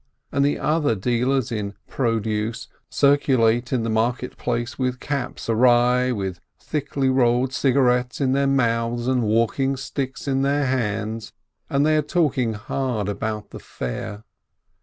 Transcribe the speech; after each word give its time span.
And 0.31 0.43
the 0.43 0.57
other 0.57 0.95
dealers 0.95 1.51
in 1.51 1.75
produce 1.87 2.67
circulate 2.89 3.71
in 3.71 3.83
the 3.83 3.89
market 3.91 4.35
place 4.35 4.79
with 4.79 4.99
caps 4.99 5.47
awry, 5.47 6.11
with 6.11 6.39
thickly 6.59 7.07
rolled 7.07 7.53
cigarettes 7.53 8.19
in 8.19 8.31
their 8.31 8.47
mouths 8.47 9.05
and 9.07 9.21
walking 9.21 9.77
sticks 9.77 10.27
in 10.27 10.41
their 10.41 10.65
hands, 10.65 11.33
and 11.69 11.85
they 11.85 11.95
are 11.97 12.01
talking 12.01 12.53
hard 12.53 13.07
about 13.09 13.51
the 13.51 13.59
fair. 13.59 14.23